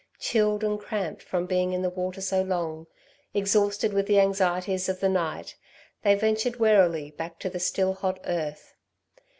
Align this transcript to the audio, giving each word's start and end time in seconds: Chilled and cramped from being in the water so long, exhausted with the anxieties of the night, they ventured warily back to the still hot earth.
Chilled 0.17 0.63
and 0.63 0.79
cramped 0.79 1.21
from 1.21 1.45
being 1.45 1.73
in 1.73 1.83
the 1.83 1.89
water 1.91 2.21
so 2.21 2.41
long, 2.41 2.87
exhausted 3.35 3.93
with 3.93 4.07
the 4.07 4.19
anxieties 4.19 4.89
of 4.89 4.99
the 4.99 5.07
night, 5.07 5.55
they 6.01 6.15
ventured 6.15 6.55
warily 6.59 7.11
back 7.11 7.37
to 7.37 7.51
the 7.51 7.59
still 7.59 7.93
hot 7.93 8.19
earth. 8.25 8.73